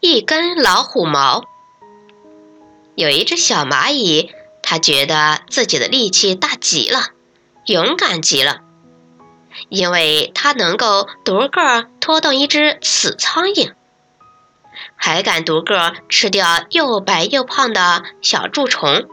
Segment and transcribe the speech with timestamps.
[0.00, 1.44] 一根老虎毛。
[2.94, 4.30] 有一只小蚂蚁，
[4.62, 7.08] 它觉得自己的力气大极了，
[7.66, 8.60] 勇敢极了，
[9.68, 13.72] 因为它能够独个拖动一只死苍蝇，
[14.94, 19.08] 还敢独个吃掉又白又胖的小蛀虫。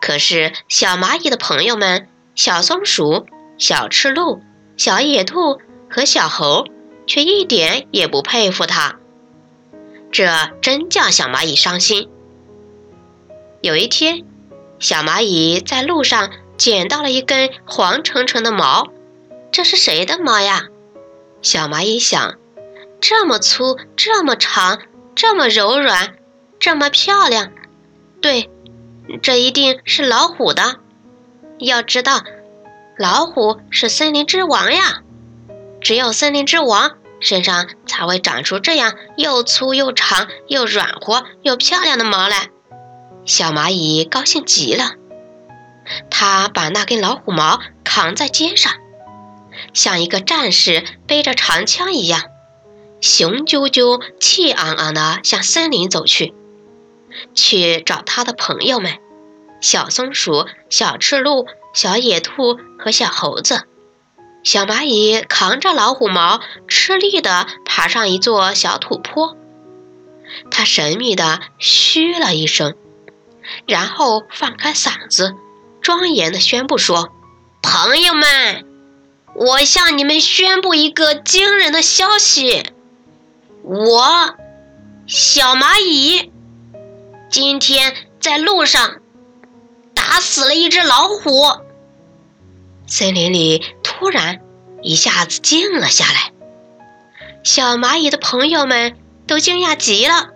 [0.00, 3.26] 可是，小蚂蚁的朋友们——小松鼠、
[3.58, 4.42] 小赤鹿、
[4.76, 6.66] 小野兔和小猴，
[7.06, 8.98] 却一点也不佩服它。
[10.14, 10.30] 这
[10.62, 12.08] 真叫小蚂蚁伤心。
[13.62, 14.24] 有一天，
[14.78, 18.92] 小蚂蚁在路上捡到了一根黄澄澄的毛，
[19.50, 20.68] 这是谁的毛呀？
[21.42, 22.36] 小蚂蚁想：
[23.00, 24.82] 这么粗，这么长，
[25.16, 26.14] 这么柔软，
[26.60, 27.50] 这么漂亮，
[28.20, 28.48] 对，
[29.20, 30.76] 这一定是老虎的。
[31.58, 32.22] 要知道，
[32.96, 35.02] 老虎是森林之王呀，
[35.80, 36.98] 只有森林之王。
[37.24, 42.50] 身上才会长出这样又粗又长又软和又漂亮的毛来。
[43.24, 44.92] 小蚂蚁高兴极了，
[46.10, 48.74] 它把那根老虎毛扛在肩上，
[49.72, 52.24] 像一个战士背着长枪一样，
[53.00, 56.34] 雄赳赳、气昂昂地向森林走去，
[57.34, 58.98] 去找他的朋友们——
[59.62, 63.66] 小松鼠、小赤鹿、小野兔和小猴子。
[64.44, 69.36] 小蚂蚁扛着老虎毛，吃力地爬上一座小土坡。
[70.50, 72.74] 它神秘地嘘了一声，
[73.66, 75.34] 然后放开嗓子，
[75.80, 77.10] 庄严地宣布说
[77.62, 78.66] ：“朋友们，
[79.34, 82.64] 我向你们宣布一个惊人的消息！
[83.62, 84.34] 我，
[85.06, 86.30] 小蚂蚁，
[87.30, 89.00] 今天在路上
[89.94, 91.44] 打死了一只老虎。”
[92.86, 94.40] 森林里突然
[94.82, 96.32] 一下子静了下来，
[97.44, 100.30] 小蚂蚁的朋友们都惊讶极了。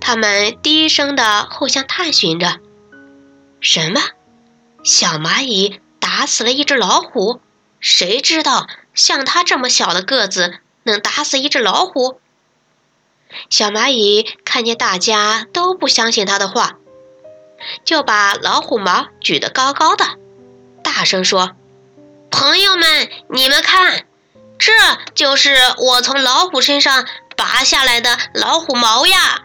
[0.00, 2.60] 他们低声的互相探寻着
[3.60, 4.00] ：“什么？
[4.84, 7.40] 小蚂蚁打死了一只老虎？
[7.80, 12.20] 谁知道像它这么小的个子能打死一只老虎？”
[13.48, 16.76] 小蚂蚁看见大家都不相信他的话，
[17.84, 20.04] 就把老虎毛举得高高的。
[20.82, 21.52] 大声说
[22.40, 24.06] ：“朋友们，你们看，
[24.58, 24.72] 这
[25.14, 27.06] 就是我从老虎身上
[27.36, 29.42] 拔下来的老虎毛呀！”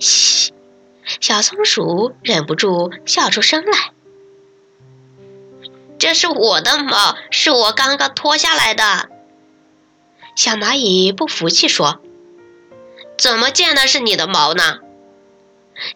[0.00, 0.50] 嘘，
[1.20, 3.92] 小松鼠忍不住笑出声来
[6.00, 9.10] ：“这是我的毛，是我刚刚脱下来的。”
[10.36, 12.00] 小蚂蚁不服气说
[13.18, 14.78] ：“怎么见的是你的毛呢？”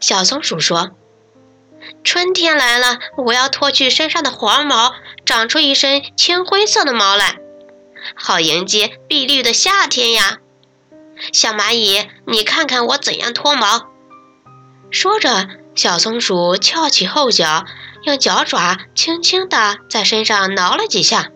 [0.00, 0.90] 小松鼠说。
[2.04, 4.94] 春天来了，我要脱去身上的黄毛，
[5.24, 7.36] 长出一身青灰色的毛来，
[8.14, 10.38] 好迎接碧绿的夏天呀！
[11.32, 13.86] 小蚂蚁，你看看我怎样脱毛。
[14.90, 17.64] 说着，小松鼠翘起后脚，
[18.02, 21.30] 用脚爪轻轻地在身上挠了几下，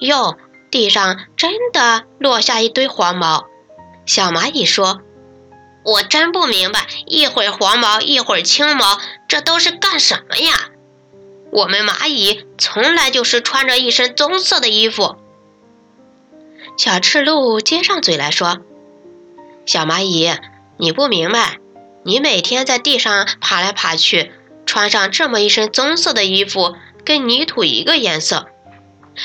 [0.00, 0.36] 哟，
[0.70, 3.46] 地上真的落下一堆黄毛。
[4.04, 5.00] 小蚂蚁说。
[5.86, 8.98] 我真不明白，一会儿黄毛，一会儿青毛，
[9.28, 10.70] 这都是干什么呀？
[11.52, 15.16] 我们蚂蚁从来就是穿着一身棕色的衣服。
[16.76, 18.58] 小赤鹿接上嘴来说
[19.64, 20.34] ：“小蚂蚁，
[20.76, 21.58] 你不明白，
[22.02, 24.32] 你每天在地上爬来爬去，
[24.66, 26.74] 穿上这么一身棕色的衣服，
[27.04, 28.48] 跟泥土一个颜色，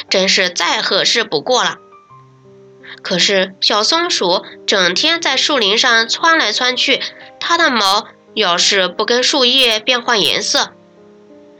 [0.10, 1.78] 真是再合适不过了。”
[3.02, 7.02] 可是小松鼠整天在树林上窜来窜去，
[7.40, 10.72] 它的毛要是不跟树叶变换颜色，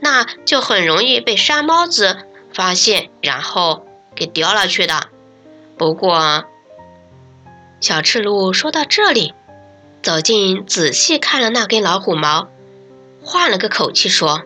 [0.00, 2.18] 那就很容易被山猫子
[2.54, 5.08] 发现，然后给叼了去的。
[5.76, 6.44] 不过，
[7.80, 9.34] 小赤鹿说到这里，
[10.02, 12.48] 走近仔细看了那根老虎毛，
[13.22, 14.42] 换了个口气说：“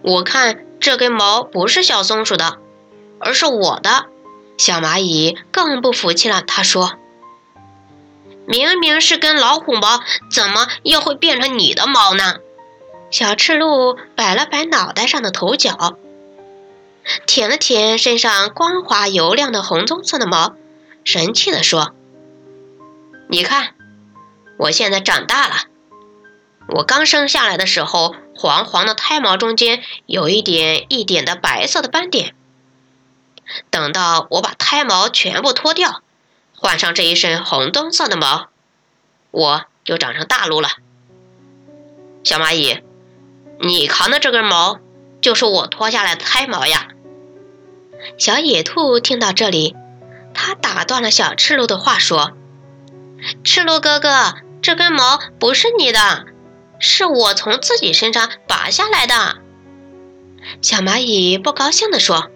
[0.00, 2.56] 我看这根毛不是小松鼠的，
[3.18, 4.06] 而是我的。”
[4.58, 6.98] 小蚂蚁更不服气了，他说
[8.46, 10.00] ：“明明是根老虎毛，
[10.30, 12.34] 怎么又会变成你的毛呢？”
[13.10, 15.96] 小赤鹿摆了摆脑袋上的头角，
[17.26, 20.56] 舔了舔身上光滑油亮的红棕色的毛，
[21.04, 21.94] 神气地说
[23.30, 23.74] ：“你看，
[24.58, 25.54] 我现在长大了。
[26.68, 32.34] 我刚生下来的时候，黄黄的胎毛中间有一点一点的白色的斑点。”
[33.70, 36.02] 等到我把胎毛全部脱掉，
[36.56, 38.48] 换上这一身红棕色的毛，
[39.30, 40.68] 我就长成大鹿了。
[42.24, 42.82] 小蚂蚁，
[43.60, 44.78] 你扛的这根毛
[45.20, 46.88] 就是我脱下来的胎毛呀。
[48.18, 49.74] 小野兔听到这里，
[50.34, 52.32] 他打断了小赤鹿的话，说
[53.42, 56.26] ：“赤鹿哥哥，这根毛不是你的，
[56.78, 59.38] 是我从自己身上拔下来的。”
[60.62, 62.30] 小蚂蚁不高兴地说：“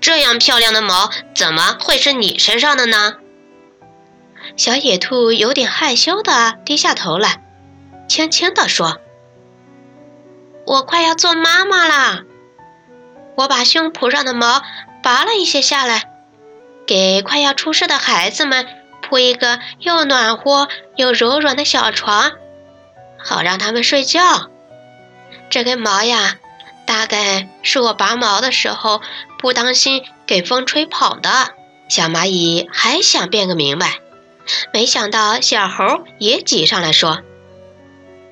[0.00, 3.16] 这样漂亮的毛怎么会是你身上的呢？”
[4.56, 7.42] 小野兔有点害羞的低下头来，
[8.08, 9.00] 轻轻地说
[10.66, 12.22] ：“我快要做妈妈啦，
[13.36, 14.62] 我把胸脯上的毛
[15.02, 16.10] 拔了一些下来，
[16.86, 18.66] 给快要出世的孩子们
[19.02, 22.32] 铺一个又暖和又柔软的小床，
[23.18, 24.50] 好让他们睡觉。
[25.50, 26.36] 这根毛呀。”
[26.86, 29.02] 大概是我拔毛的时候
[29.38, 31.54] 不当心给风吹跑的。
[31.88, 34.00] 小蚂蚁还想辩个明白，
[34.72, 37.22] 没想到小猴也挤上来说：“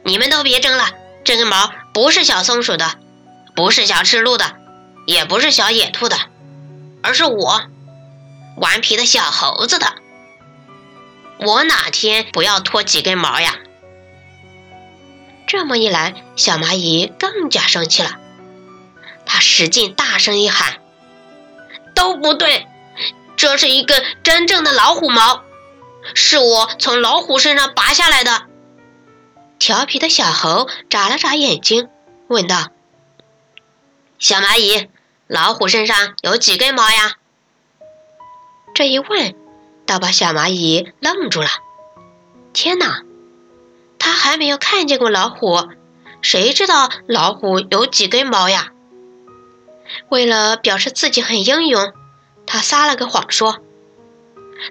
[0.02, 0.90] 你们都别争了，
[1.24, 2.98] 这根毛不是小松鼠的，
[3.54, 4.56] 不是小赤鹿的，
[5.06, 6.16] 也不是小野兔的，
[7.02, 7.62] 而是我
[8.56, 9.94] 顽皮的小猴子的。
[11.38, 13.56] 我哪天不要脱几根毛呀？”
[15.46, 18.18] 这么一来，小蚂蚁更加生气了。
[19.26, 20.78] 他使劲大声一喊
[21.94, 22.66] ：“都不对，
[23.36, 25.42] 这是一根真正的老虎毛，
[26.14, 28.42] 是我从老虎身上拔下来的。”
[29.58, 31.88] 调皮的小猴眨了眨眼睛，
[32.28, 32.68] 问道
[34.18, 34.88] ：“小蚂蚁，
[35.26, 37.14] 老虎身上有几根毛呀？”
[38.74, 39.34] 这一问，
[39.86, 41.48] 倒把小蚂蚁愣住了。
[42.52, 43.02] 天哪，
[43.98, 45.68] 他还没有看见过老虎，
[46.20, 48.72] 谁知道老虎有几根毛呀？
[50.08, 51.92] 为了表示自己很英勇，
[52.46, 53.58] 他撒了个谎说：“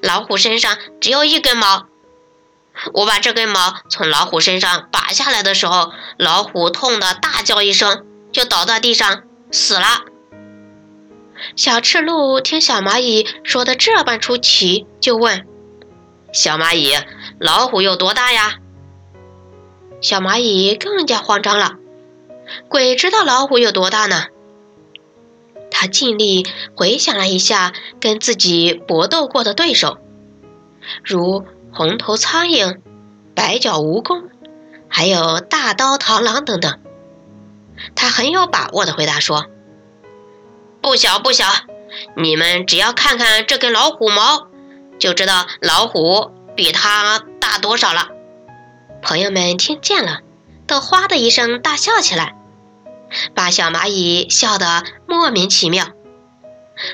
[0.02, 1.88] 老虎身上只有一根毛。
[2.94, 10.06] 我把这根毛从老虎身上拔下来的时候，老虎痛得大叫一声，就倒在地上死了。”
[11.56, 15.46] 小赤鹿听小蚂蚁说的这般出奇，就问
[16.34, 16.94] ：“小蚂蚁，
[17.40, 18.56] 老虎有多大呀？”
[20.02, 21.76] 小蚂蚁更加慌张了
[22.69, 24.26] ：“鬼知道老虎有多大呢？”
[25.74, 29.98] 他尽力回想了一下跟自己搏斗过的对手，
[31.04, 31.44] 如
[31.74, 32.78] 红头苍蝇、
[33.36, 34.30] 白脚蜈蚣，
[34.88, 36.80] 还有大刀螳螂等等。
[37.96, 39.48] 他很有把握的回答说
[40.80, 41.46] ：“不小不小，
[42.16, 44.48] 你们只要看看这根老虎毛，
[45.00, 48.10] 就知道老虎比它大多少了。”
[49.02, 50.19] 朋友们听见了，
[50.68, 52.36] 都哗的一声大笑起来。
[53.36, 55.89] 把小蚂蚁笑得莫名其妙。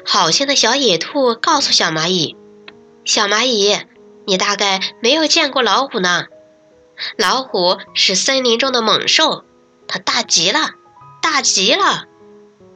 [0.06, 2.36] 好心的小野兔告诉小蚂蚁
[3.06, 3.78] ：“小蚂蚁，
[4.28, 6.26] 你大概没有见过老虎呢。
[7.18, 9.46] 老虎是森林中的猛兽，
[9.88, 10.72] 它大极了，
[11.22, 12.08] 大极了，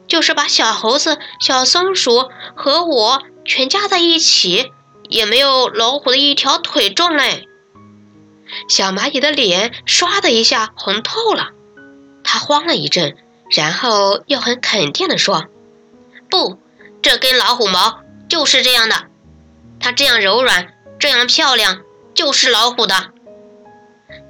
[0.06, 4.72] 就是把小猴子、小松鼠和我全加在一起，
[5.10, 7.46] 也没有老虎的一条腿重嘞。”
[8.68, 11.50] 小蚂蚁的脸唰的一下红透了，
[12.22, 13.18] 它慌了一阵。
[13.54, 15.46] 然后又很肯定地说
[16.28, 16.58] ：“不，
[17.00, 19.04] 这根老虎毛就是这样的，
[19.78, 21.82] 它这样柔软，这样漂亮，
[22.14, 23.10] 就是老虎的。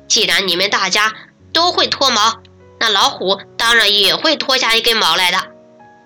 [0.06, 1.15] 既然你们大家
[1.53, 2.43] 都会脱毛，
[2.79, 5.38] 那老虎当然也会脱下一根毛来的。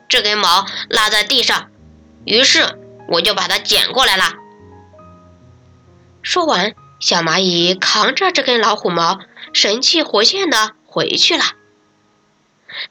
[0.09, 1.71] 这根毛落在地上，
[2.25, 2.79] 于是
[3.09, 4.35] 我就把它捡过来了。”
[6.23, 9.19] 说完，小蚂蚁扛着这根老虎毛，
[9.52, 11.42] 神气活现的回去了。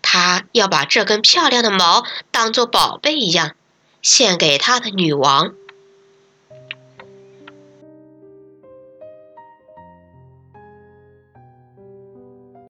[0.01, 3.51] 他要把这根漂亮的毛当做宝贝一样，
[4.01, 5.53] 献给他的女王。